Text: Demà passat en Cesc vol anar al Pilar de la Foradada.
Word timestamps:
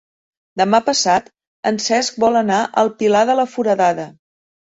Demà 0.61 0.77
passat 0.87 1.27
en 1.73 1.77
Cesc 1.89 2.17
vol 2.25 2.41
anar 2.41 2.63
al 2.85 2.91
Pilar 3.03 3.23
de 3.33 3.37
la 3.43 3.47
Foradada. 3.53 4.09